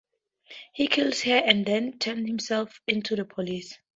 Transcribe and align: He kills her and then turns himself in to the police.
He 0.73 0.87
kills 0.87 1.21
her 1.21 1.43
and 1.45 1.63
then 1.63 1.99
turns 1.99 2.27
himself 2.27 2.81
in 2.87 3.03
to 3.03 3.15
the 3.15 3.23
police. 3.23 3.77